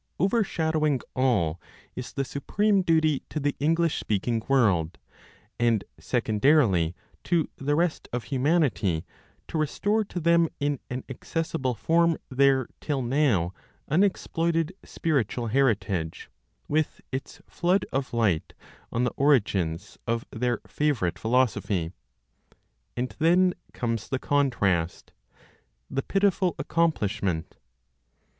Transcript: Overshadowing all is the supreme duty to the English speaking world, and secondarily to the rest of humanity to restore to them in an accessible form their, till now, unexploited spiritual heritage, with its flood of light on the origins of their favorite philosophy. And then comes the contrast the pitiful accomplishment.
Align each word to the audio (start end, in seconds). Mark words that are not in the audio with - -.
Overshadowing 0.19 1.01
all 1.15 1.61
is 1.95 2.11
the 2.13 2.25
supreme 2.25 2.81
duty 2.81 3.21
to 3.29 3.39
the 3.39 3.55
English 3.59 3.99
speaking 3.99 4.41
world, 4.47 4.97
and 5.59 5.83
secondarily 5.99 6.95
to 7.25 7.47
the 7.57 7.75
rest 7.75 8.09
of 8.11 8.23
humanity 8.23 9.05
to 9.47 9.59
restore 9.59 10.03
to 10.05 10.19
them 10.19 10.49
in 10.59 10.79
an 10.89 11.03
accessible 11.07 11.75
form 11.75 12.17
their, 12.29 12.67
till 12.79 13.03
now, 13.03 13.53
unexploited 13.89 14.73
spiritual 14.83 15.45
heritage, 15.49 16.31
with 16.67 17.01
its 17.11 17.39
flood 17.47 17.85
of 17.93 18.11
light 18.11 18.53
on 18.91 19.03
the 19.03 19.13
origins 19.17 19.99
of 20.07 20.25
their 20.31 20.61
favorite 20.65 21.19
philosophy. 21.19 21.91
And 22.97 23.15
then 23.19 23.53
comes 23.71 24.09
the 24.09 24.17
contrast 24.17 25.11
the 25.91 26.01
pitiful 26.01 26.55
accomplishment. 26.57 27.57